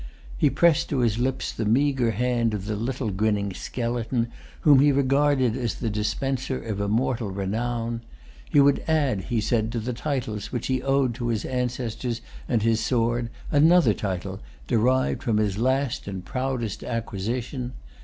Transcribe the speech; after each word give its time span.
He 0.35 0.49
pressed 0.49 0.89
to 0.89 1.01
his 1.01 1.19
lips 1.19 1.51
the 1.51 1.63
meagre 1.63 2.09
hand 2.09 2.55
of 2.55 2.65
the 2.65 2.75
little 2.75 3.11
grinning 3.11 3.53
skeleton, 3.53 4.29
whom 4.61 4.79
he 4.79 4.91
regarded 4.91 5.55
as 5.55 5.75
the 5.75 5.91
dispenser 5.91 6.59
of 6.59 6.81
immortal 6.81 7.29
renown. 7.29 8.01
He 8.49 8.59
would 8.59 8.83
add, 8.87 9.25
he 9.25 9.39
said, 9.39 9.71
to 9.73 9.79
the 9.79 9.93
titles 9.93 10.51
which 10.51 10.65
he 10.65 10.81
owed 10.81 11.13
to 11.13 11.27
his 11.27 11.45
ancestors 11.45 12.21
and 12.49 12.63
his 12.63 12.79
sword, 12.83 13.29
another 13.51 13.93
title, 13.93 14.39
derived 14.65 15.21
from 15.21 15.37
his 15.37 15.59
last 15.59 16.07
and 16.07 16.25
proudest 16.25 16.83
acquisition. 16.83 17.73